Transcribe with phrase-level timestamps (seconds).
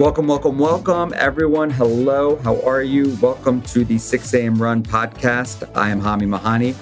[0.00, 1.70] Welcome, welcome, welcome, everyone.
[1.70, 3.16] Hello, how are you?
[3.22, 4.60] Welcome to the 6 a.m.
[4.60, 5.70] Run podcast.
[5.76, 6.74] I am Hami Mahani,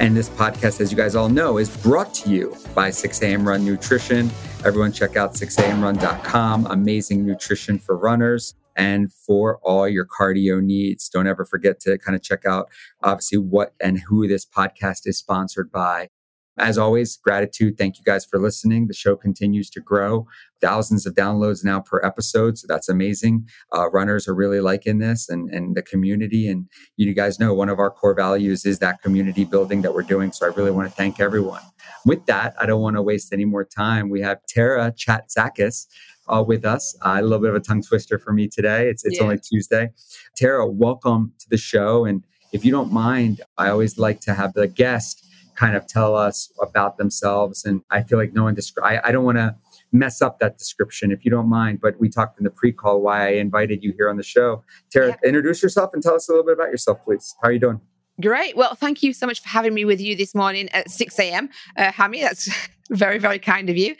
[0.00, 3.46] and this podcast, as you guys all know, is brought to you by 6 a.m.
[3.46, 4.30] Run Nutrition.
[4.64, 6.66] Everyone, check out 6amrun.com.
[6.68, 11.10] Amazing nutrition for runners and for all your cardio needs.
[11.10, 12.70] Don't ever forget to kind of check out,
[13.02, 16.08] obviously, what and who this podcast is sponsored by.
[16.56, 17.76] As always, gratitude.
[17.76, 18.86] Thank you guys for listening.
[18.86, 20.26] The show continues to grow.
[20.60, 22.58] Thousands of downloads now per episode.
[22.58, 23.48] So that's amazing.
[23.76, 26.48] Uh, runners are really liking this and, and the community.
[26.48, 30.02] And you guys know one of our core values is that community building that we're
[30.02, 30.30] doing.
[30.30, 31.62] So I really want to thank everyone.
[32.06, 34.08] With that, I don't want to waste any more time.
[34.08, 35.86] We have Tara Chatzakis
[36.28, 36.96] uh, with us.
[37.04, 38.88] Uh, a little bit of a tongue twister for me today.
[38.88, 39.24] It's, it's yeah.
[39.24, 39.90] only Tuesday.
[40.36, 42.04] Tara, welcome to the show.
[42.04, 45.26] And if you don't mind, I always like to have the guest
[45.56, 47.64] kind of tell us about themselves.
[47.64, 49.00] And I feel like no one describe.
[49.04, 49.56] I, I don't want to
[49.92, 51.80] mess up that description if you don't mind.
[51.80, 54.62] But we talked in the pre-call why I invited you here on the show.
[54.90, 57.34] Tara, introduce yourself and tell us a little bit about yourself, please.
[57.42, 57.80] How are you doing?
[58.20, 58.56] Great.
[58.56, 61.48] Well, thank you so much for having me with you this morning at 6 a.m.
[61.76, 62.48] Uh, Hami, that's
[62.90, 63.96] very, very kind of you.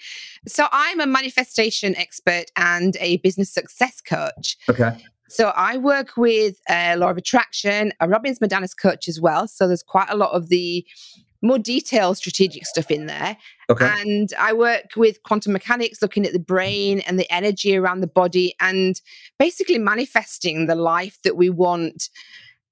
[0.47, 4.57] So, I'm a manifestation expert and a business success coach.
[4.69, 4.97] Okay.
[5.29, 9.49] So I work with uh, Law of Attraction, a Robbins Madanes coach as well.
[9.49, 10.87] So there's quite a lot of the
[11.45, 13.37] more detailed strategic stuff in there.
[13.71, 13.87] Okay.
[14.01, 18.07] And I work with quantum mechanics, looking at the brain and the energy around the
[18.07, 19.01] body and
[19.39, 22.09] basically manifesting the life that we want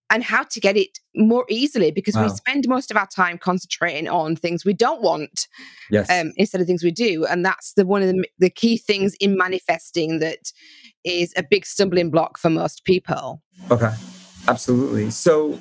[0.09, 2.25] and how to get it more easily because wow.
[2.25, 5.49] we spend most of our time concentrating on things we don't want
[5.91, 6.11] yes.
[6.11, 7.27] um, instead of things we do.
[7.27, 10.53] And that's the one of the, the key things in manifesting that
[11.05, 13.43] is a big stumbling block for most people.
[13.71, 13.93] Okay.
[14.49, 15.11] Absolutely.
[15.11, 15.59] So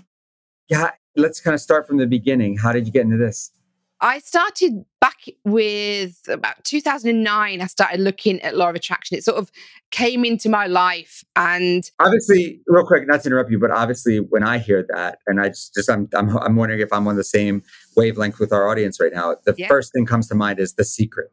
[0.70, 2.58] yeah, let's kind of start from the beginning.
[2.58, 3.52] How did you get into this?
[4.04, 7.62] I started back with about 2009.
[7.62, 9.16] I started looking at law of attraction.
[9.16, 9.52] It sort of
[9.92, 14.44] came into my life, and obviously, real quick, not to interrupt you, but obviously, when
[14.44, 17.24] I hear that, and I just, just I'm, I'm, I'm wondering if I'm on the
[17.24, 17.62] same
[17.96, 19.36] wavelength with our audience right now.
[19.46, 19.68] The yeah.
[19.68, 21.32] first thing comes to mind is the secret.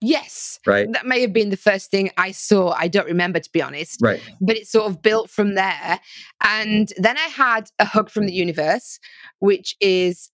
[0.00, 0.60] Yes.
[0.64, 0.90] Right.
[0.92, 2.72] That may have been the first thing I saw.
[2.72, 3.98] I don't remember, to be honest.
[4.00, 4.20] Right.
[4.40, 6.00] But it sort of built from there.
[6.42, 9.00] And then I had a hug from the universe,
[9.40, 10.30] which is,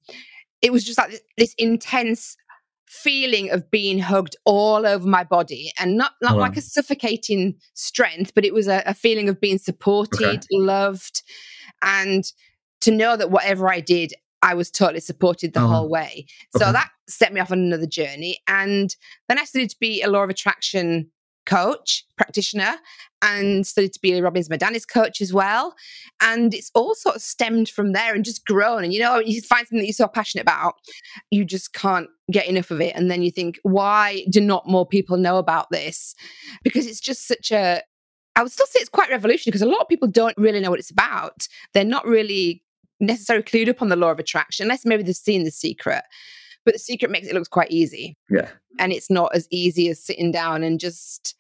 [0.60, 2.36] it was just like this intense
[2.86, 6.58] feeling of being hugged all over my body and not, not oh, like uh-huh.
[6.58, 10.46] a suffocating strength, but it was a, a feeling of being supported, okay.
[10.52, 11.22] loved,
[11.82, 12.24] and
[12.80, 14.12] to know that whatever I did,
[14.44, 15.74] I was totally supported the uh-huh.
[15.74, 16.26] whole way.
[16.56, 16.72] So okay.
[16.72, 18.38] that set me off on another journey.
[18.46, 18.94] And
[19.28, 21.10] then I studied to be a law of attraction
[21.46, 22.74] coach, practitioner,
[23.22, 25.74] and studied to be a Robbins Madanes coach as well.
[26.20, 28.84] And it's all sort of stemmed from there and just grown.
[28.84, 30.74] And you know, you find something that you're so passionate about,
[31.30, 32.94] you just can't get enough of it.
[32.94, 36.14] And then you think, why do not more people know about this?
[36.62, 37.82] Because it's just such a
[38.36, 40.70] I would still say it's quite revolutionary because a lot of people don't really know
[40.70, 41.46] what it's about.
[41.72, 42.64] They're not really
[43.00, 46.02] necessarily clued up on the law of attraction, unless maybe they've seen the secret.
[46.64, 48.16] But the secret makes it look quite easy.
[48.30, 48.48] Yeah.
[48.78, 51.34] And it's not as easy as sitting down and just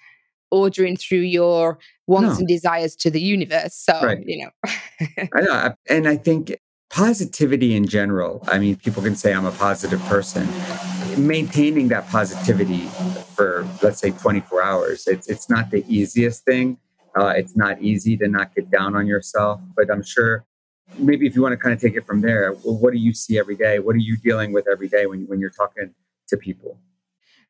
[0.50, 2.38] ordering through your wants no.
[2.40, 3.74] and desires to the universe.
[3.74, 4.22] So, right.
[4.24, 4.72] you know.
[5.34, 5.74] I know.
[5.88, 6.56] And I think
[6.90, 10.46] positivity in general, I mean, people can say I'm a positive person.
[11.16, 12.86] Maintaining that positivity
[13.34, 16.78] for, let's say, 24 hours, it's, it's not the easiest thing.
[17.16, 20.44] Uh, it's not easy to not get down on yourself, but I'm sure
[20.98, 23.12] maybe if you want to kind of take it from there, well, what do you
[23.12, 23.78] see every day?
[23.78, 25.94] What are you dealing with every day when, when you're talking
[26.28, 26.78] to people?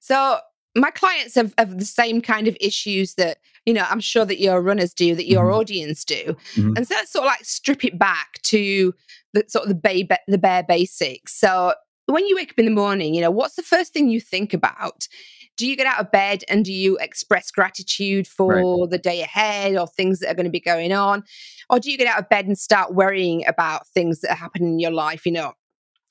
[0.00, 0.38] So
[0.76, 4.40] my clients have, have the same kind of issues that, you know, I'm sure that
[4.40, 5.60] your runners do, that your mm-hmm.
[5.60, 6.36] audience do.
[6.54, 6.72] Mm-hmm.
[6.76, 8.92] And so let's sort of like strip it back to
[9.32, 11.38] the sort of the, ba- the bare basics.
[11.38, 11.74] So
[12.06, 14.52] when you wake up in the morning, you know, what's the first thing you think
[14.52, 15.08] about?
[15.56, 18.90] Do you get out of bed and do you express gratitude for right.
[18.90, 21.22] the day ahead or things that are going to be going on?
[21.70, 24.70] Or do you get out of bed and start worrying about things that are happening
[24.70, 25.24] in your life?
[25.24, 25.52] You know,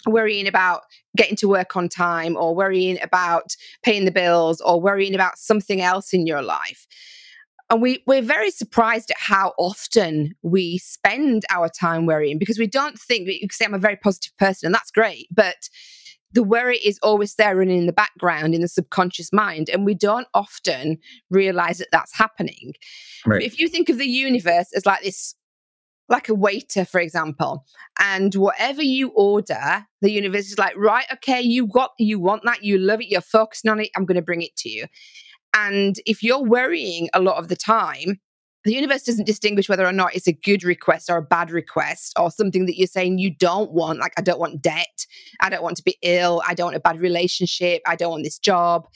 [0.06, 0.82] worrying about
[1.16, 5.82] getting to work on time or worrying about paying the bills or worrying about something
[5.82, 6.88] else in your life.
[7.70, 12.68] And we, we're very surprised at how often we spend our time worrying because we
[12.68, 15.28] don't think that you can say I'm a very positive person and that's great.
[15.32, 15.70] But
[16.34, 19.94] the worry is always there running in the background in the subconscious mind and we
[19.94, 20.98] don't often
[21.30, 22.74] realize that that's happening
[23.26, 23.44] right.
[23.44, 25.36] if you think of the universe as like this
[26.10, 27.66] like a waiter for example
[28.00, 32.64] and whatever you order the universe is like right okay you got you want that
[32.64, 34.86] you love it you're focusing on it i'm going to bring it to you
[35.56, 38.20] and if you're worrying a lot of the time
[38.66, 42.14] the universe doesn't distinguish whether or not it's a good request or a bad request
[42.18, 44.00] or something that you're saying you don't want.
[44.00, 45.06] Like, I don't want debt.
[45.42, 46.42] I don't want to be ill.
[46.48, 47.82] I don't want a bad relationship.
[47.86, 48.88] I don't want this job.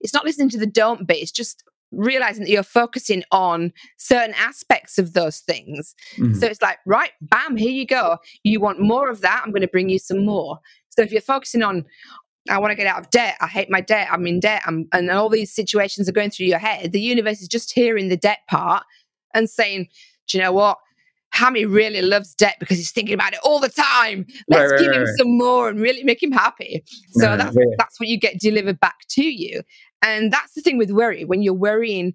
[0.00, 1.18] It's not listening to the don't bit.
[1.18, 5.94] It's just realizing that you're focusing on certain aspects of those things.
[6.16, 6.34] Mm-hmm.
[6.34, 8.18] So it's like, right, bam, here you go.
[8.42, 9.42] You want more of that?
[9.44, 10.58] I'm going to bring you some more.
[10.90, 11.84] So if you're focusing on,
[12.50, 14.86] I want to get out of debt, I hate my debt, I'm in debt, I'm,
[14.92, 18.18] and all these situations are going through your head, the universe is just hearing the
[18.18, 18.84] debt part
[19.34, 19.88] and saying,
[20.28, 20.78] do you know what?
[21.34, 24.24] Hami really loves debt because he's thinking about it all the time.
[24.48, 25.16] Let's right, give right, him right.
[25.18, 26.84] some more and really make him happy.
[27.14, 29.62] So that's that's what you get delivered back to you.
[30.00, 31.24] And that's the thing with worry.
[31.24, 32.14] When you're worrying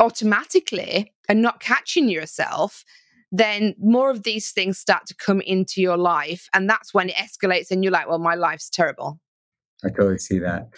[0.00, 2.84] automatically and not catching yourself,
[3.30, 6.48] then more of these things start to come into your life.
[6.52, 9.20] And that's when it escalates and you're like, well, my life's terrible.
[9.84, 10.70] I totally see that.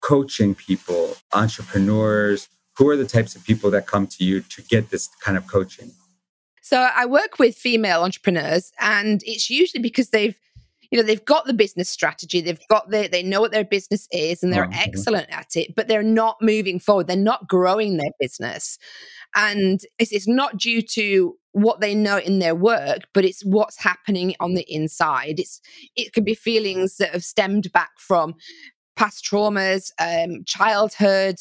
[0.00, 4.90] Coaching people, entrepreneurs, who are the types of people that come to you to get
[4.90, 5.92] this kind of coaching?
[6.62, 10.38] So I work with female entrepreneurs, and it's usually because they've
[10.90, 14.06] you know they've got the business strategy they've got the they know what their business
[14.12, 17.96] is and they're oh, excellent at it but they're not moving forward they're not growing
[17.96, 18.78] their business.
[19.34, 23.82] And it's, it's not due to what they know in their work but it's what's
[23.82, 25.38] happening on the inside.
[25.38, 25.60] It's
[25.96, 28.34] it can be feelings that have stemmed back from
[28.96, 31.36] past traumas um, childhood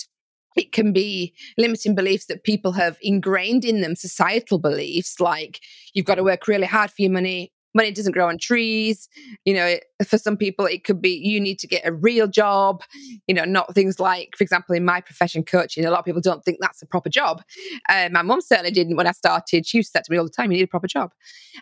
[0.56, 5.62] it can be limiting beliefs that people have ingrained in them societal beliefs like
[5.94, 9.07] you've got to work really hard for your money money doesn't grow on trees.
[9.44, 9.75] You know,
[10.07, 12.81] for some people, it could be you need to get a real job,
[13.28, 16.22] you know, not things like, for example, in my profession, coaching, a lot of people
[16.22, 17.44] don't think that's a proper job.
[17.90, 19.68] Uh, my mum certainly didn't when I started.
[19.68, 21.12] She used to say to me all the time, you need a proper job.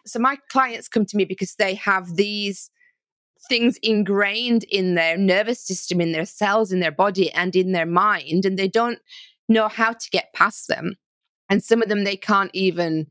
[0.05, 2.69] So my clients come to me because they have these
[3.49, 7.85] things ingrained in their nervous system, in their cells, in their body, and in their
[7.85, 8.99] mind, and they don't
[9.49, 10.95] know how to get past them.
[11.49, 13.07] And some of them they can't even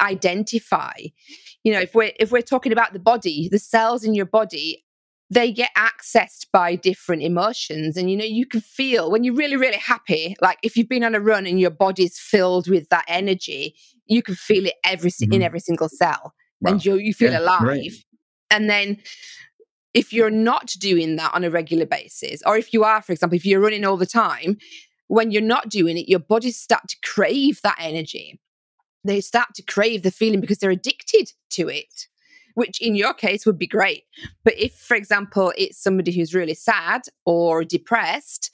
[0.00, 0.92] identify
[1.62, 4.84] you know if we're if we're talking about the body the cells in your body
[5.30, 9.56] they get accessed by different emotions and you know you can feel when you're really
[9.56, 13.04] really happy like if you've been on a run and your body's filled with that
[13.08, 13.74] energy
[14.06, 15.32] you can feel it every mm-hmm.
[15.32, 16.72] in every single cell wow.
[16.72, 17.92] and you you feel yeah, alive right.
[18.50, 18.98] and then
[19.94, 23.36] if you're not doing that on a regular basis or if you are for example
[23.36, 24.56] if you're running all the time
[25.08, 28.40] when you're not doing it your body start to crave that energy
[29.04, 32.08] they start to crave the feeling because they're addicted to it
[32.54, 34.04] which in your case would be great.
[34.44, 38.50] But if, for example, it's somebody who's really sad or depressed,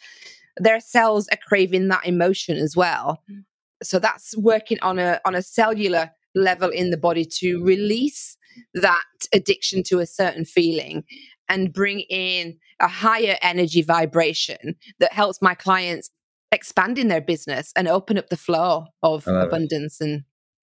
[0.57, 3.23] their cells are craving that emotion as well.
[3.31, 3.45] Mm.
[3.83, 8.37] So that's working on a on a cellular level in the body to release
[8.75, 9.03] that
[9.33, 11.05] addiction to a certain feeling
[11.51, 16.09] and bring in a higher energy vibration that helps my clients
[16.53, 20.05] expand in their business and open up the flow of abundance it.
[20.05, 20.23] and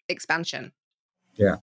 [0.10, 0.72] expansion.
[1.36, 1.58] Yeah.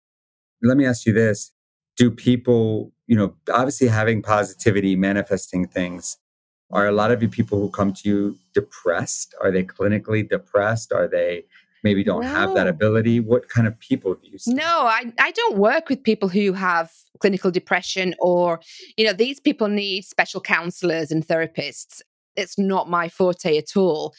[0.62, 1.50] Let me ask you this.
[1.96, 6.16] Do people, you know, obviously having positivity, manifesting things,
[6.70, 9.34] are a lot of you people who come to you depressed?
[9.42, 10.92] Are they clinically depressed?
[10.92, 11.44] Are they
[11.84, 12.28] maybe don't no.
[12.28, 13.20] have that ability?
[13.20, 14.54] What kind of people do you see?
[14.54, 16.90] No, I, I don't work with people who have
[17.20, 18.60] clinical depression or,
[18.96, 22.00] you know, these people need special counselors and therapists.
[22.34, 24.14] It's not my forte at all.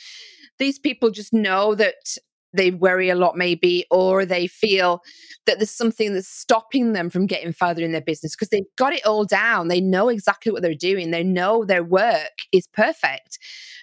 [0.59, 2.17] These people just know that
[2.53, 5.01] they worry a lot maybe or they feel
[5.45, 8.93] that there's something that's stopping them from getting further in their business because they've got
[8.93, 13.37] it all down they know exactly what they're doing they know their work is perfect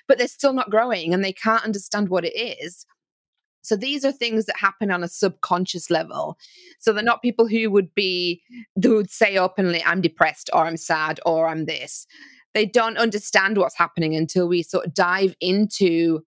[0.09, 2.87] but they're still not growing and they can't understand what it is
[3.63, 6.37] so these are things that happen on a subconscious level.
[6.81, 8.43] So they're not people who would be,
[8.83, 12.07] who would say openly, I'm depressed or I'm sad or I'm this.
[12.55, 16.21] They don't understand what's happening until we sort of dive into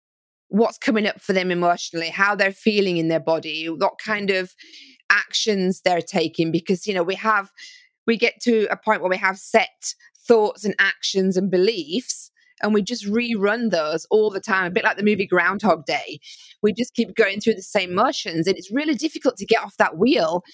[0.48, 4.54] what's coming up for them emotionally, how they're feeling in their body, what kind of
[5.10, 6.52] actions they're taking.
[6.52, 7.50] Because, you know, we have,
[8.06, 9.94] we get to a point where we have set
[10.28, 12.30] thoughts and actions and beliefs
[12.62, 16.20] and we just rerun those all the time, a bit like the movie Groundhog Day.
[16.62, 19.76] We just keep going through the same motions, and it's really difficult to get off
[19.78, 20.44] that wheel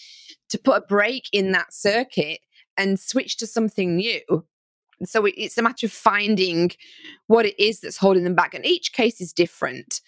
[0.50, 2.40] to put a break in that circuit
[2.76, 4.20] and switch to something new.
[5.04, 6.70] So it's a matter of finding
[7.28, 8.54] what it is that's holding them back.
[8.54, 10.00] And each case is different.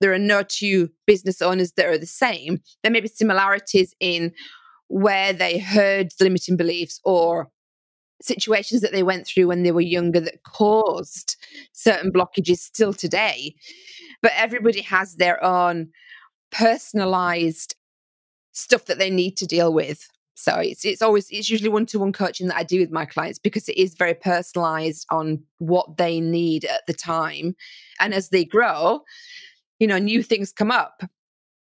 [0.00, 2.62] There are no two business owners that are the same.
[2.82, 4.32] There may be similarities in
[4.88, 7.50] where they heard the limiting beliefs or
[8.20, 11.36] situations that they went through when they were younger that caused
[11.72, 13.54] certain blockages still today.
[14.22, 15.90] But everybody has their own
[16.50, 17.76] personalized
[18.52, 20.08] stuff that they need to deal with.
[20.34, 23.04] So it's it's always it's usually one to one coaching that I do with my
[23.04, 27.56] clients because it is very personalized on what they need at the time,
[27.98, 29.00] and as they grow,
[29.80, 31.02] you know, new things come up.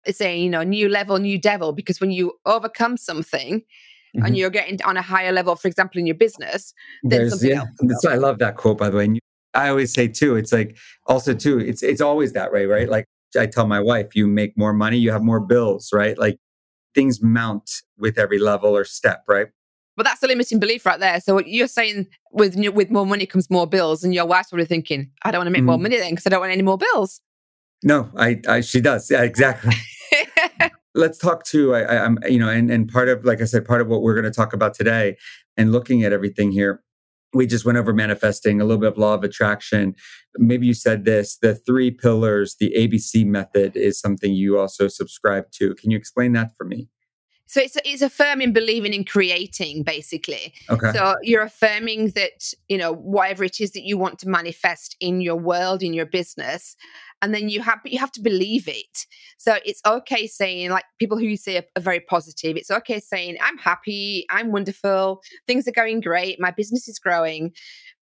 [0.04, 3.62] It's a you know new level, new devil because when you overcome something.
[4.16, 4.26] Mm-hmm.
[4.26, 6.72] And you're getting on a higher level, for example, in your business.
[7.02, 7.64] Then something yeah,
[8.08, 9.04] I love that quote, by the way.
[9.04, 9.20] And
[9.54, 12.88] I always say too, it's like also too, it's it's always that way, right?
[12.88, 13.06] Like
[13.38, 16.16] I tell my wife, you make more money, you have more bills, right?
[16.18, 16.38] Like
[16.94, 19.48] things mount with every level or step, right?
[19.96, 21.20] But that's a limiting belief right there.
[21.20, 25.10] So you're saying with with more money comes more bills, and your wife's probably thinking,
[25.22, 25.66] I don't want to make mm-hmm.
[25.66, 27.20] more money then because I don't want any more bills.
[27.82, 29.10] No, I, I she does.
[29.10, 29.74] Yeah, exactly.
[30.96, 33.80] Let's talk to I, I'm you know, and and part of like I said, part
[33.80, 35.16] of what we're going to talk about today,
[35.56, 36.82] and looking at everything here
[37.34, 39.94] we just went over manifesting a little bit of law of attraction.
[40.38, 45.50] Maybe you said this the three pillars the abc method is something you also subscribe
[45.52, 45.74] to.
[45.74, 46.88] Can you explain that for me
[47.46, 50.52] so it's it's affirming believing in creating basically.
[50.68, 50.92] Okay.
[50.92, 55.20] So you're affirming that you know whatever it is that you want to manifest in
[55.20, 56.76] your world in your business
[57.22, 59.06] and then you have but you have to believe it.
[59.38, 63.00] So it's okay saying like people who you say are, are, very positive it's okay
[63.00, 67.52] saying i'm happy i'm wonderful things are going great my business is growing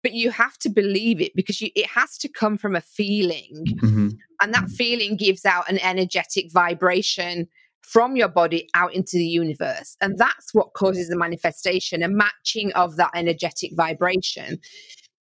[0.02, 3.66] but you have to believe it because you, it has to come from a feeling
[3.82, 4.10] mm-hmm.
[4.42, 7.48] and that feeling gives out an energetic vibration
[7.84, 12.72] from your body out into the universe and that's what causes the manifestation a matching
[12.74, 14.58] of that energetic vibration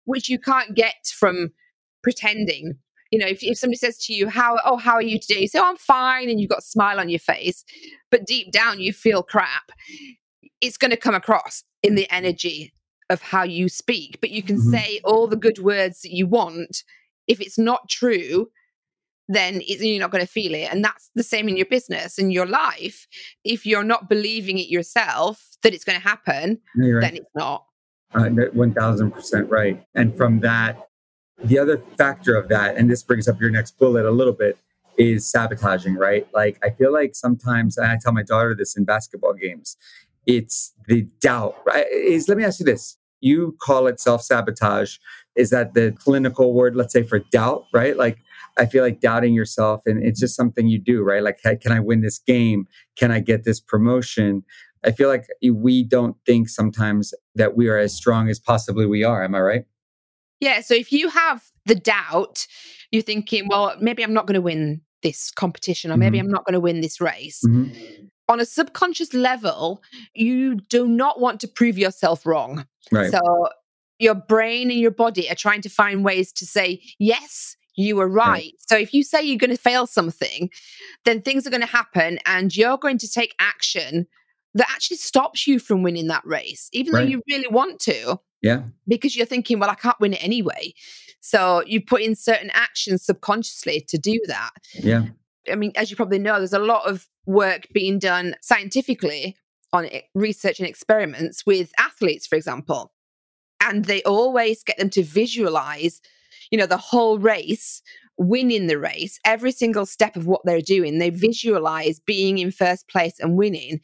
[0.06, 1.50] which you can't get from
[2.04, 2.76] pretending
[3.12, 5.48] you know, if, if somebody says to you, "How oh how are you today?" You
[5.48, 7.64] say, "Oh, I'm fine," and you've got a smile on your face,
[8.10, 9.72] but deep down you feel crap.
[10.62, 12.74] It's going to come across in the energy
[13.10, 14.20] of how you speak.
[14.22, 14.72] But you can mm-hmm.
[14.72, 16.84] say all the good words that you want.
[17.28, 18.48] If it's not true,
[19.34, 20.68] then you're not going to feel it.
[20.72, 23.08] And that's the same in your business and your life.
[23.44, 27.02] If you're not believing it yourself that it's going to happen, right.
[27.02, 27.66] then it's not.
[28.14, 29.84] Uh, 1000% right.
[29.96, 30.88] And from that,
[31.44, 34.58] the other factor of that, and this brings up your next bullet a little bit,
[34.98, 36.28] is sabotaging, right?
[36.34, 39.78] Like I feel like sometimes, and I tell my daughter this in basketball games,
[40.28, 41.86] it's the doubt, right?
[41.90, 42.98] Is let me ask you this.
[43.22, 44.98] You call it self-sabotage.
[45.36, 47.96] Is that the clinical word, let's say, for doubt, right?
[47.96, 48.18] Like
[48.58, 51.24] I feel like doubting yourself, and it's just something you do, right?
[51.24, 52.68] Like, hey, can I win this game?
[52.98, 54.44] Can I get this promotion?
[54.84, 59.04] I feel like we don't think sometimes that we are as strong as possibly we
[59.04, 59.24] are.
[59.24, 59.66] Am I right?
[60.40, 60.62] Yeah.
[60.62, 62.48] So if you have the doubt,
[62.92, 66.26] you're thinking, well, maybe I'm not going to win this competition or maybe mm-hmm.
[66.26, 67.42] I'm not going to win this race.
[67.48, 68.06] Mm-hmm.
[68.32, 69.84] On a subconscious level,
[70.14, 72.66] you do not want to prove yourself wrong.
[72.92, 73.12] Right.
[73.12, 73.50] So
[74.00, 78.08] your brain and your body are trying to find ways to say, yes, you were
[78.08, 78.28] right.
[78.28, 78.54] right.
[78.70, 80.50] So if you say you're going to fail something,
[81.04, 84.08] then things are going to happen and you're going to take action
[84.54, 87.02] that actually stops you from winning that race, even right.
[87.02, 88.18] though you really want to.
[88.42, 88.64] Yeah.
[88.88, 90.74] Because you're thinking, well, I can't win it anyway.
[91.20, 94.52] So you put in certain actions subconsciously to do that.
[94.74, 95.08] Yeah.
[95.50, 99.38] I mean, as you probably know, there's a lot of work being done scientifically
[99.74, 102.92] on research and experiments with athletes, for example.
[103.64, 106.02] And they always get them to visualize,
[106.52, 107.82] you know, the whole race,
[108.18, 111.00] winning the race, every single step of what they're doing.
[111.00, 113.82] They visualize being in first place and winning.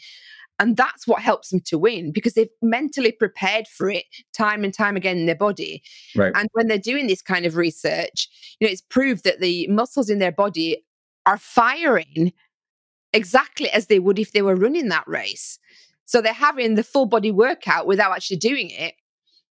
[0.59, 4.73] And that's what helps them to win because they've mentally prepared for it time and
[4.73, 5.83] time again in their body.
[6.15, 6.31] Right.
[6.35, 8.27] And when they're doing this kind of research,
[8.59, 10.83] you know, it's proved that the muscles in their body
[11.27, 12.33] are firing
[13.13, 15.59] exactly as they would if they were running that race.
[16.05, 18.95] So they're having the full body workout without actually doing it.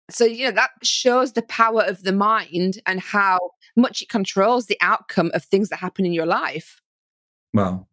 [0.10, 3.39] So, you know, that shows the power of the mind and how
[3.75, 6.80] much it controls the outcome of things that happen in your life.
[7.53, 7.88] Wow.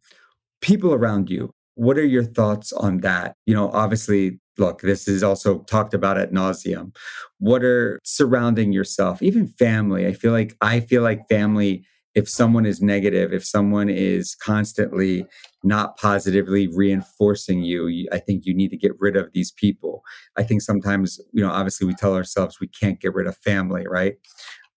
[0.60, 3.36] People around you, what are your thoughts on that?
[3.46, 6.94] You know, obviously, look, this is also talked about at nauseum.
[7.38, 10.06] What are surrounding yourself, even family?
[10.06, 11.86] I feel like I feel like family.
[12.20, 15.26] If someone is negative, if someone is constantly
[15.62, 20.02] not positively reinforcing you, I think you need to get rid of these people.
[20.36, 23.84] I think sometimes, you know, obviously we tell ourselves we can't get rid of family,
[23.88, 24.16] right?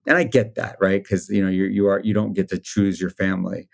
[0.08, 1.02] And I get that, right?
[1.04, 3.68] Because you know you you are you don't get to choose your family.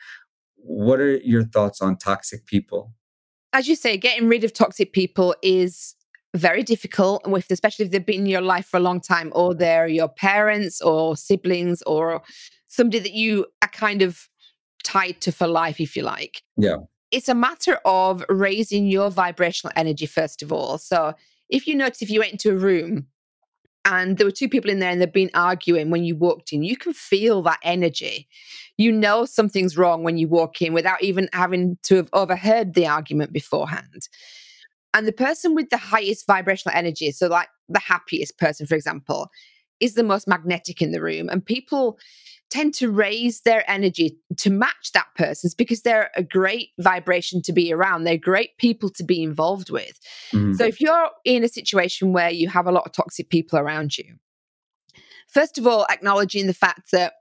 [0.55, 2.93] What are your thoughts on toxic people?
[3.53, 5.95] as you say, getting rid of toxic people is
[6.35, 9.55] very difficult with especially if they've been in your life for a long time or
[9.55, 12.21] they're your parents or siblings or
[12.67, 14.29] somebody that you kind of
[14.83, 16.41] tied to for life if you like.
[16.57, 16.77] Yeah.
[17.11, 20.77] It's a matter of raising your vibrational energy first of all.
[20.77, 21.13] So
[21.49, 23.07] if you notice if you went into a room
[23.85, 26.63] and there were two people in there and they've been arguing when you walked in
[26.63, 28.27] you can feel that energy.
[28.77, 32.87] You know something's wrong when you walk in without even having to have overheard the
[32.87, 34.07] argument beforehand.
[34.93, 39.29] And the person with the highest vibrational energy so like the happiest person for example
[39.79, 41.29] is the most magnetic in the room.
[41.29, 41.97] And people
[42.49, 47.53] tend to raise their energy to match that person's because they're a great vibration to
[47.53, 48.03] be around.
[48.03, 49.99] They're great people to be involved with.
[50.31, 50.53] Mm-hmm.
[50.53, 53.97] So if you're in a situation where you have a lot of toxic people around
[53.97, 54.15] you,
[55.27, 57.13] first of all, acknowledging the fact that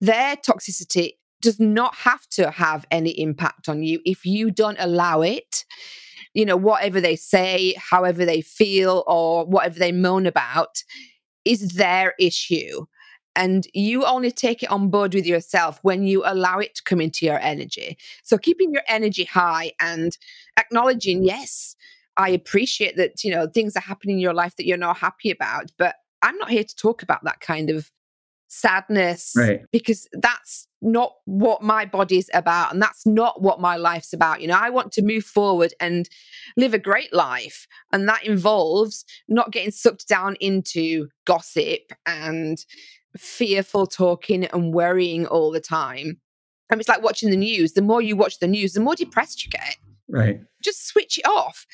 [0.00, 5.20] their toxicity does not have to have any impact on you if you don't allow
[5.20, 5.64] it.
[6.32, 10.82] You know, whatever they say, however they feel, or whatever they moan about
[11.44, 12.86] is their issue.
[13.36, 17.00] And you only take it on board with yourself when you allow it to come
[17.00, 17.98] into your energy.
[18.22, 20.16] So keeping your energy high and
[20.58, 21.74] acknowledging, yes,
[22.16, 25.30] I appreciate that, you know, things are happening in your life that you're not happy
[25.30, 27.90] about, but I'm not here to talk about that kind of
[28.48, 29.62] sadness right.
[29.72, 34.46] because that's not what my body's about and that's not what my life's about you
[34.46, 36.08] know i want to move forward and
[36.56, 42.64] live a great life and that involves not getting sucked down into gossip and
[43.16, 46.20] fearful talking and worrying all the time
[46.70, 49.44] and it's like watching the news the more you watch the news the more depressed
[49.44, 49.76] you get
[50.08, 51.66] right just switch it off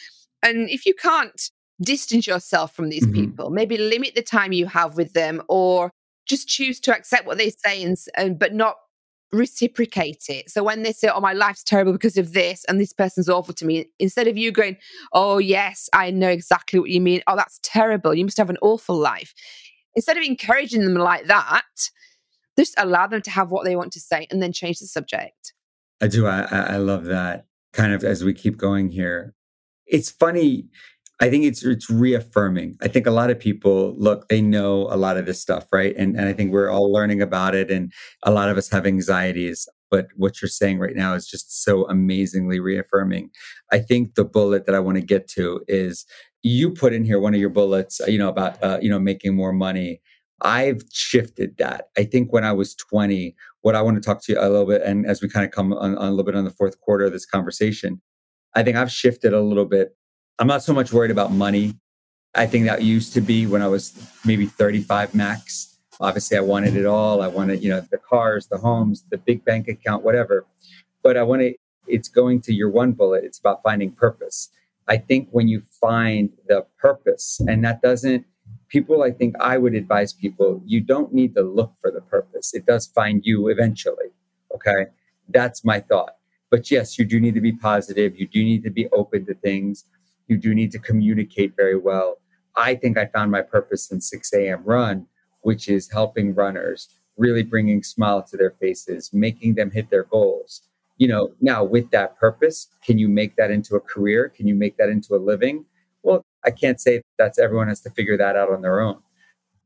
[0.43, 1.51] and if you can't
[1.83, 3.27] distance yourself from these mm-hmm.
[3.27, 5.91] people maybe limit the time you have with them or
[6.27, 8.77] just choose to accept what they say and, and but not
[9.33, 10.51] reciprocate it.
[10.51, 13.55] So when they say, "Oh, my life's terrible because of this," and this person's awful
[13.55, 14.77] to me, instead of you going,
[15.13, 17.23] "Oh, yes, I know exactly what you mean.
[17.27, 18.15] Oh, that's terrible.
[18.15, 19.35] You must have an awful life,"
[19.95, 21.65] instead of encouraging them like that,
[22.59, 25.55] just allow them to have what they want to say and then change the subject.
[26.01, 26.27] I do.
[26.27, 27.47] I, I love that.
[27.73, 29.35] Kind of as we keep going here,
[29.87, 30.69] it's funny
[31.21, 32.79] I think it's it's reaffirming.
[32.81, 35.95] I think a lot of people look, they know a lot of this stuff, right?
[35.97, 37.93] And and I think we're all learning about it, and
[38.23, 39.69] a lot of us have anxieties.
[39.91, 43.31] But what you're saying right now is just so amazingly reaffirming.
[43.71, 46.07] I think the bullet that I want to get to is
[46.43, 49.35] you put in here one of your bullets, you know, about uh, you know making
[49.35, 50.01] more money.
[50.43, 51.89] I've shifted that.
[51.99, 54.65] I think when I was 20, what I want to talk to you a little
[54.65, 56.81] bit, and as we kind of come on, on a little bit on the fourth
[56.81, 58.01] quarter of this conversation,
[58.55, 59.95] I think I've shifted a little bit
[60.41, 61.75] I'm not so much worried about money.
[62.35, 63.93] I think that used to be when I was
[64.25, 65.77] maybe 35 max.
[66.01, 67.21] Obviously, I wanted it all.
[67.21, 70.47] I wanted, you know, the cars, the homes, the big bank account, whatever.
[71.03, 71.55] But I want to,
[71.87, 73.23] it's going to your one bullet.
[73.23, 74.49] It's about finding purpose.
[74.91, 78.27] I think when you find the purpose, and that doesn't,
[78.69, 82.53] people, I think I would advise people, you don't need to look for the purpose.
[82.53, 84.11] It does find you eventually.
[84.55, 84.87] Okay.
[85.29, 86.17] That's my thought.
[86.51, 88.19] But yes, you do need to be positive.
[88.19, 89.85] You do need to be open to things
[90.31, 92.19] you do need to communicate very well.
[92.57, 94.63] I think I found my purpose in 6 a.m.
[94.65, 95.07] run,
[95.41, 100.63] which is helping runners, really bringing smile to their faces, making them hit their goals.
[101.01, 104.29] You know, now with that purpose, can you make that into a career?
[104.29, 105.65] Can you make that into a living?
[106.03, 108.99] Well, I can't say that's everyone has to figure that out on their own.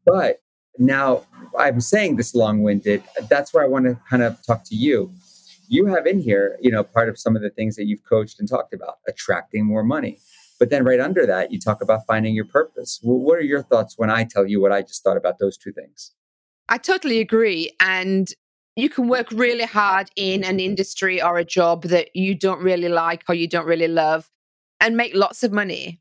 [0.06, 0.40] But
[0.78, 1.24] now
[1.58, 3.02] I'm saying this long winded.
[3.28, 5.12] That's where I want to kind of talk to you.
[5.68, 8.40] You have in here, you know, part of some of the things that you've coached
[8.40, 10.18] and talked about attracting more money
[10.58, 13.00] but then right under that, you talk about finding your purpose.
[13.02, 15.56] Well, what are your thoughts when I tell you what I just thought about those
[15.56, 16.12] two things?
[16.68, 17.72] I totally agree.
[17.80, 18.32] And
[18.76, 22.88] you can work really hard in an industry or a job that you don't really
[22.88, 24.28] like or you don't really love
[24.80, 26.00] and make lots of money,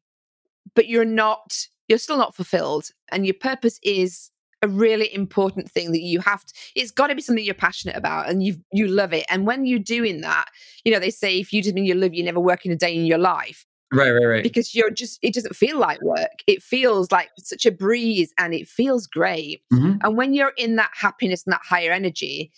[0.76, 2.90] but you're not, you're still not fulfilled.
[3.12, 4.32] And your purpose is
[4.64, 7.98] a really important thing that you have to it's got to be something you're passionate
[7.98, 10.46] about and you you love it and when you're doing that
[10.86, 12.76] you know they say if you just mean you love you never work in a
[12.76, 14.44] day in your life Right, right, right.
[14.44, 16.44] Because you're just, it doesn't feel like work.
[16.48, 19.62] It feels like such a breeze and it feels great.
[19.72, 19.98] Mm-hmm.
[20.04, 22.52] And when you're in that happiness and that higher energy,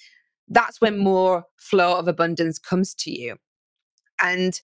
[0.48, 3.36] that's when more flow of abundance comes to you.
[4.22, 4.60] And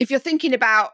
[0.00, 0.92] if you're thinking about,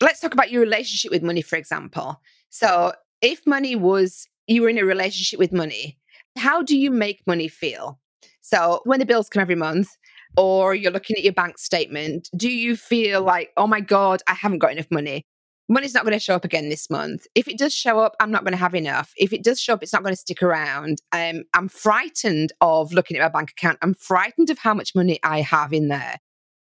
[0.00, 2.20] let's talk about your relationship with money, for example.
[2.50, 5.98] So if money was, you were in a relationship with money,
[6.36, 7.98] how do you make money feel?
[8.42, 9.88] So when the bills come every month,
[10.36, 14.34] or you're looking at your bank statement, do you feel like, oh my God, I
[14.34, 15.24] haven't got enough money?
[15.68, 17.26] Money's not going to show up again this month.
[17.34, 19.12] If it does show up, I'm not going to have enough.
[19.16, 20.98] If it does show up, it's not going to stick around.
[21.10, 23.78] Um, I'm frightened of looking at my bank account.
[23.82, 26.18] I'm frightened of how much money I have in there.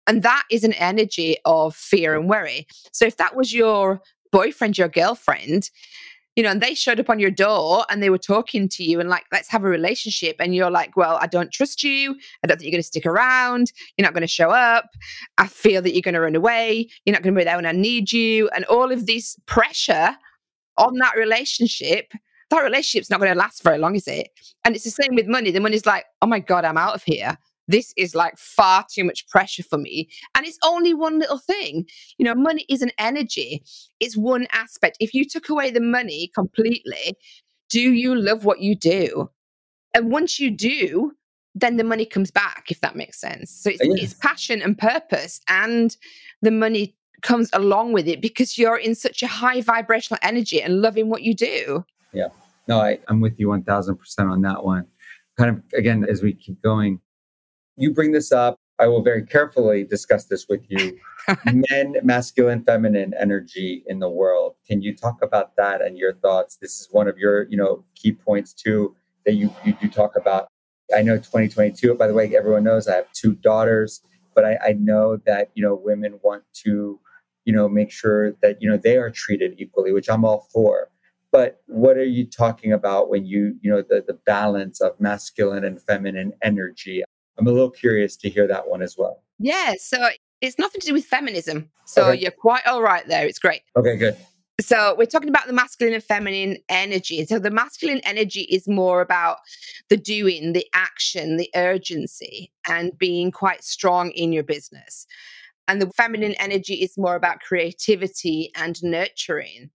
[0.07, 2.67] And that is an energy of fear and worry.
[2.93, 5.71] So if that was your boyfriend, your girlfriend,
[6.37, 9.01] you know, and they showed up on your door and they were talking to you
[9.01, 10.37] and like, let's have a relationship.
[10.39, 12.17] And you're like, well, I don't trust you.
[12.43, 13.73] I don't think you're going to stick around.
[13.97, 14.87] You're not going to show up.
[15.37, 16.89] I feel that you're going to run away.
[17.05, 18.49] You're not going to be there when I need you.
[18.51, 20.17] And all of this pressure
[20.79, 22.13] on that relationship,
[22.49, 24.29] that relationship's not going to last very long, is it?
[24.65, 25.51] And it's the same with money.
[25.51, 27.37] The money's like, oh my God, I'm out of here
[27.69, 30.09] this is like far too much pressure for me.
[30.35, 31.87] And it's only one little thing.
[32.19, 33.63] You know, money is an energy,
[34.01, 34.97] it's one aspect.
[35.01, 37.17] If you took away the money completely,
[37.71, 39.31] do you love what you do?
[39.95, 41.13] And once you do,
[41.55, 43.51] then the money comes back, if that makes sense.
[43.51, 44.05] So it's, uh, yes.
[44.05, 45.95] it's passion and purpose, and
[46.41, 50.81] the money comes along with it because you're in such a high vibrational energy and
[50.81, 51.85] loving what you do.
[52.13, 52.29] Yeah.
[52.69, 54.87] No, I, I'm with you 1000% on that one.
[55.37, 57.01] Kind of, again, as we keep going,
[57.77, 58.57] you bring this up.
[58.79, 60.99] I will very carefully discuss this with you.
[61.71, 64.57] Men, masculine, feminine energy in the world.
[64.67, 66.57] Can you talk about that and your thoughts?
[66.57, 70.17] This is one of your, you know, key points too that you you do talk
[70.17, 70.49] about.
[70.95, 71.95] I know 2022.
[71.95, 74.03] By the way, everyone knows I have two daughters,
[74.35, 76.99] but I, I know that you know women want to,
[77.45, 80.89] you know, make sure that you know they are treated equally, which I'm all for.
[81.31, 85.65] But what are you talking about when you, you know, the, the balance of masculine
[85.65, 87.03] and feminine energy?
[87.39, 89.23] I'm a little curious to hear that one as well.
[89.39, 89.75] Yeah.
[89.79, 90.09] So
[90.41, 91.71] it's nothing to do with feminism.
[91.87, 92.21] So okay.
[92.21, 93.27] you're quite all right there.
[93.27, 93.63] It's great.
[93.77, 94.17] Okay, good.
[94.61, 97.25] So we're talking about the masculine and feminine energy.
[97.25, 99.39] So the masculine energy is more about
[99.89, 105.07] the doing, the action, the urgency, and being quite strong in your business.
[105.69, 109.71] And the feminine energy is more about creativity and nurturing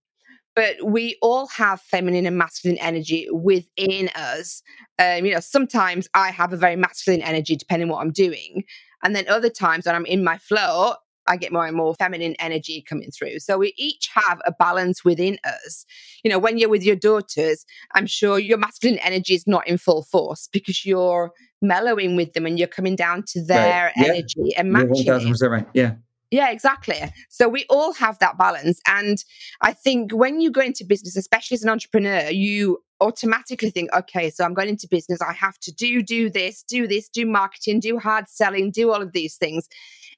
[0.58, 4.64] but we all have feminine and masculine energy within us.
[4.98, 8.64] Um, you know, sometimes I have a very masculine energy depending what I'm doing.
[9.04, 10.96] And then other times when I'm in my flow,
[11.28, 13.38] I get more and more feminine energy coming through.
[13.38, 15.86] So we each have a balance within us.
[16.24, 19.78] You know, when you're with your daughters, I'm sure your masculine energy is not in
[19.78, 23.94] full force because you're mellowing with them and you're coming down to their right.
[23.96, 24.06] yeah.
[24.06, 25.06] energy and matching.
[25.06, 25.68] Yeah, 1000% right.
[25.76, 25.96] Yeah.
[26.30, 26.98] Yeah, exactly.
[27.30, 28.82] So we all have that balance.
[28.88, 29.18] And
[29.62, 34.30] I think when you go into business, especially as an entrepreneur, you automatically think, okay,
[34.30, 35.22] so I'm going into business.
[35.22, 39.02] I have to do, do this, do this, do marketing, do hard selling, do all
[39.02, 39.68] of these things.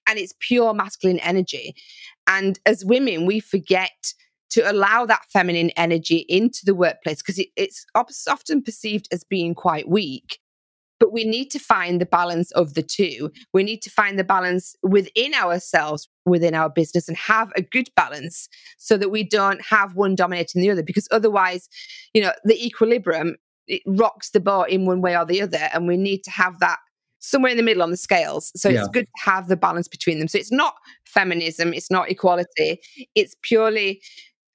[0.08, 1.76] And it's pure masculine energy.
[2.26, 4.14] And as women, we forget
[4.52, 9.54] to allow that feminine energy into the workplace because it, it's often perceived as being
[9.54, 10.40] quite weak.
[11.00, 13.32] But we need to find the balance of the two.
[13.54, 17.90] We need to find the balance within ourselves, within our business, and have a good
[17.96, 20.84] balance so that we don't have one dominating the other.
[20.84, 21.70] Because otherwise,
[22.14, 23.36] you know, the equilibrium,
[23.68, 25.70] it rocks the boat in one way or the other.
[25.74, 26.80] And we need to have that
[27.20, 28.52] somewhere in the middle on the scales.
[28.56, 28.80] So yeah.
[28.80, 30.28] it's good to have the balance between them.
[30.28, 32.80] So it's not feminism, it's not equality,
[33.16, 34.02] it's purely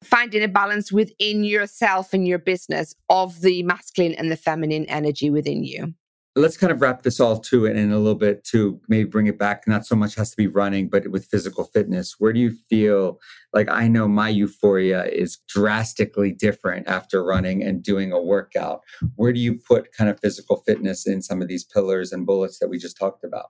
[0.03, 5.31] finding a balance within yourself and your business of the masculine and the feminine energy
[5.31, 5.95] within you
[6.37, 9.27] let's kind of wrap this all to it in a little bit to maybe bring
[9.27, 9.65] it back.
[9.67, 13.21] Not so much has to be running but with physical fitness where do you feel
[13.53, 18.83] like i know my euphoria is drastically different after running and doing a workout.
[19.17, 22.59] Where do you put kind of physical fitness in some of these pillars and bullets
[22.59, 23.47] that we just talked about?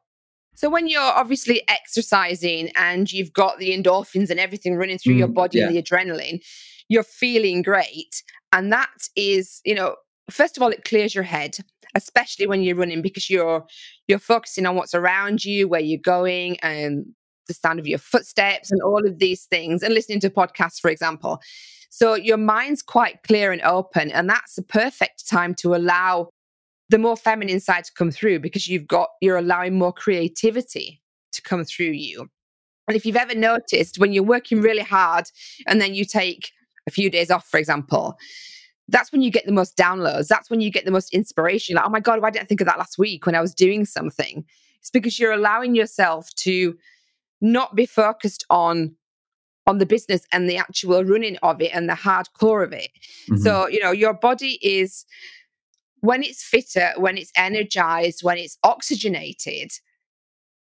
[0.57, 5.18] So when you're obviously exercising and you've got the endorphins and everything running through mm,
[5.18, 5.66] your body yeah.
[5.66, 6.40] and the adrenaline
[6.88, 8.23] you're feeling great.
[8.53, 9.97] And that is you know
[10.31, 11.57] first of all it clears your head
[11.94, 13.64] especially when you're running because you're
[14.09, 17.07] you're focusing on what's around you where you're going and
[17.46, 20.90] the sound of your footsteps and all of these things and listening to podcasts for
[20.90, 21.40] example.
[21.90, 26.30] So your mind's quite clear and open and that's the perfect time to allow
[26.90, 31.00] the more feminine side to come through because you've got you're allowing more creativity
[31.33, 32.28] to come through you.
[32.87, 35.26] And if you've ever noticed when you're working really hard
[35.66, 36.50] and then you take
[36.87, 38.18] a few days off for example
[38.88, 40.29] that's when you get the most downloads.
[40.29, 41.77] That's when you get the most inspiration.
[41.77, 43.55] Like, oh my God, why didn't I think of that last week when I was
[43.55, 44.44] doing something?
[44.81, 46.77] It's because you're allowing yourself to
[47.40, 48.97] not be focused on
[49.66, 52.90] on the business and the actual running of it and the hardcore of it.
[53.31, 53.37] Mm-hmm.
[53.37, 55.07] So, you know, your body is
[56.01, 59.73] when it's fitter, when it's energized, when it's oxygenated,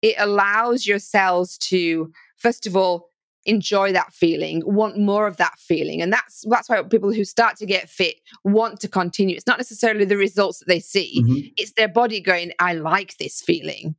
[0.00, 3.10] it allows your cells to, first of all,
[3.46, 6.00] enjoy that feeling, want more of that feeling.
[6.00, 9.36] And that's that's why people who start to get fit want to continue.
[9.36, 11.22] It's not necessarily the results that they see.
[11.22, 11.48] Mm-hmm.
[11.56, 13.94] It's their body going, I like this feeling.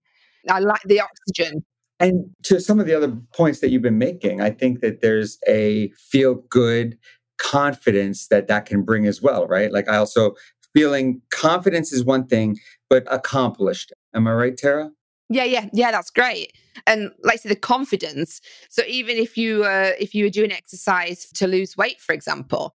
[0.50, 1.64] I like the oxygen.
[2.00, 5.38] And to some of the other points that you've been making, I think that there's
[5.48, 6.98] a feel good
[7.38, 9.72] confidence that that can bring as well, right?
[9.72, 10.36] Like I also
[10.74, 12.58] feeling confidence is one thing,
[12.90, 13.94] but accomplished.
[14.14, 14.92] Am I right, Tara?
[15.30, 15.92] Yeah, yeah, yeah.
[15.92, 16.54] That's great.
[16.86, 18.42] And like I said, the confidence.
[18.70, 22.76] So even if you uh, if you were doing exercise to lose weight, for example,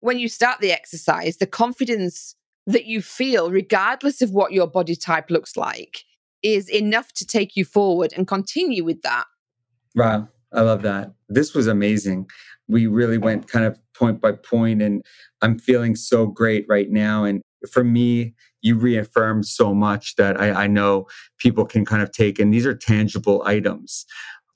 [0.00, 4.94] when you start the exercise, the confidence that you feel, regardless of what your body
[4.94, 6.04] type looks like,
[6.42, 9.24] is enough to take you forward and continue with that.
[9.94, 11.12] Wow, I love that.
[11.28, 12.28] This was amazing.
[12.68, 15.02] We really went kind of point by point, and
[15.42, 17.24] I'm feeling so great right now.
[17.24, 21.06] And for me, you reaffirmed so much that I, I know
[21.38, 24.06] people can kind of take, and these are tangible items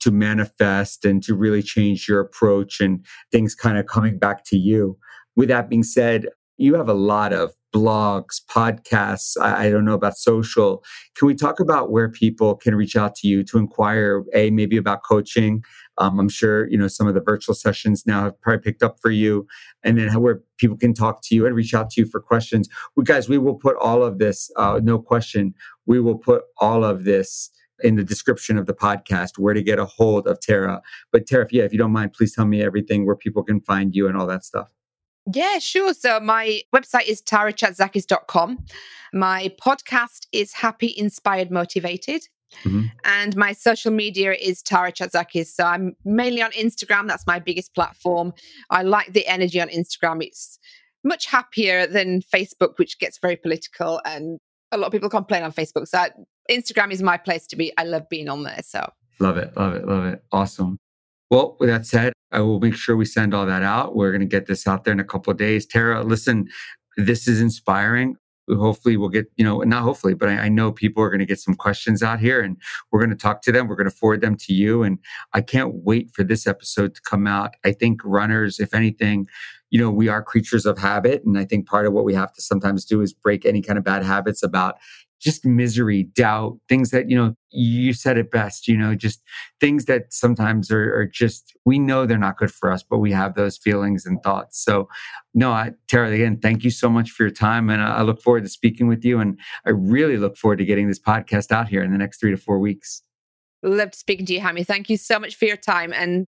[0.01, 4.57] to manifest and to really change your approach and things kind of coming back to
[4.57, 4.97] you.
[5.35, 6.25] With that being said,
[6.57, 9.37] you have a lot of blogs, podcasts.
[9.39, 10.83] I, I, don't know about social.
[11.15, 14.75] Can we talk about where people can reach out to you to inquire, A, maybe
[14.75, 15.63] about coaching,
[15.99, 18.99] Um, I'm sure you know some of the virtual sessions now have probably picked up
[19.01, 19.45] for you,
[19.83, 22.67] and then where people can talk to you and reach out to you for questions.
[22.95, 25.53] We guys, we will put all of this, uh, no question,
[25.85, 29.79] we will put all of this in the description of the podcast where to get
[29.79, 30.81] a hold of Tara.
[31.11, 33.61] But Tara, if, yeah, if you don't mind, please tell me everything where people can
[33.61, 34.69] find you and all that stuff.
[35.33, 35.93] Yeah, sure.
[35.93, 38.65] So my website is tarachatzakis.com.
[39.13, 42.27] My podcast is Happy, Inspired, Motivated.
[42.63, 42.85] Mm-hmm.
[43.05, 45.47] And my social media is Tara Chatzakis.
[45.47, 47.07] So I'm mainly on Instagram.
[47.07, 48.33] That's my biggest platform.
[48.69, 50.23] I like the energy on Instagram.
[50.23, 50.59] It's
[51.03, 54.01] much happier than Facebook, which gets very political.
[54.05, 54.39] And
[54.71, 55.87] a lot of people complain on Facebook.
[55.87, 56.05] So
[56.49, 57.71] Instagram is my place to be.
[57.77, 58.59] I love being on there.
[58.63, 60.23] So love it, love it, love it.
[60.31, 60.77] Awesome.
[61.29, 63.95] Well, with that said, I will make sure we send all that out.
[63.95, 65.65] We're going to get this out there in a couple of days.
[65.65, 66.47] Tara, listen,
[66.97, 68.15] this is inspiring.
[68.49, 71.25] Hopefully, we'll get, you know, not hopefully, but I, I know people are going to
[71.25, 72.57] get some questions out here and
[72.91, 73.67] we're going to talk to them.
[73.67, 74.83] We're going to forward them to you.
[74.83, 74.99] And
[75.33, 77.55] I can't wait for this episode to come out.
[77.63, 79.27] I think runners, if anything,
[79.69, 81.23] you know, we are creatures of habit.
[81.23, 83.77] And I think part of what we have to sometimes do is break any kind
[83.77, 84.77] of bad habits about
[85.19, 89.21] just misery, doubt, things that, you know, you said it best, you know, just
[89.59, 93.11] things that sometimes are, are, just, we know they're not good for us, but we
[93.11, 94.63] have those feelings and thoughts.
[94.63, 94.87] So,
[95.33, 97.69] no, I, Tara, again, thank you so much for your time.
[97.69, 99.19] And I, look forward to speaking with you.
[99.19, 102.31] And I really look forward to getting this podcast out here in the next three
[102.31, 103.03] to four weeks.
[103.61, 104.65] Loved speaking to you, Hami.
[104.65, 105.91] Thank you so much for your time.
[105.91, 106.25] And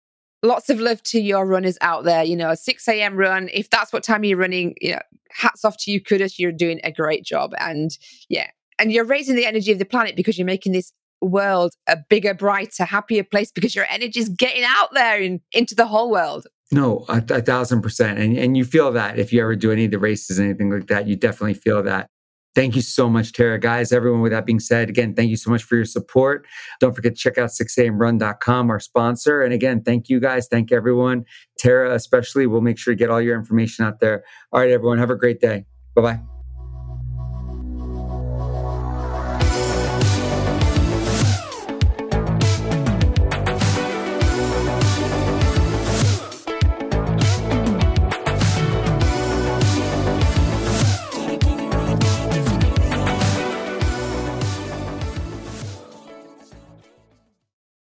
[0.43, 2.23] lots of love to your runners out there.
[2.23, 3.17] You know, a 6 a.m.
[3.17, 6.53] run, if that's what time you're running, you know, hats off to you, kudos, you're
[6.53, 7.53] doing a great job.
[7.59, 7.91] And
[8.29, 11.97] yeah, and you're raising the energy of the planet because you're making this world a
[12.09, 16.11] bigger, brighter, happier place because your energy is getting out there and into the whole
[16.11, 16.47] world.
[16.73, 18.19] No, a, a thousand percent.
[18.19, 20.89] And, and you feel that if you ever do any of the races, anything like
[20.89, 22.09] that, you definitely feel that.
[22.57, 23.61] Thank you so much, Tara.
[23.61, 26.47] Guys, everyone, with that being said, again, thank you so much for your support.
[26.81, 29.43] Don't forget to check out 6amrun.com, our sponsor.
[29.43, 30.49] And again, thank you guys.
[30.49, 31.27] Thank everyone.
[31.59, 34.25] Tara, especially, we'll make sure to get all your information out there.
[34.53, 35.67] All right, everyone, have a great day.
[35.95, 36.36] Bye bye.